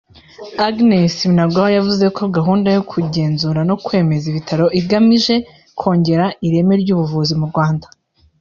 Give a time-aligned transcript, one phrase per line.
[0.67, 5.35] Agnes Binagwaho yavuze ko gahunda yo kugenzura no kwemeza ibitaro igamije
[5.79, 7.87] kongera ireme ry’ubuvuzi mu Rwanda